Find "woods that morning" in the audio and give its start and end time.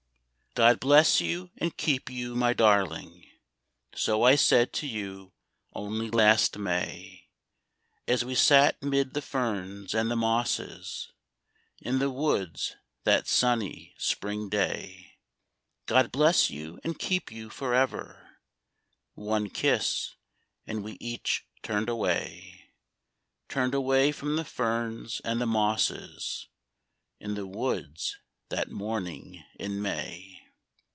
27.47-29.45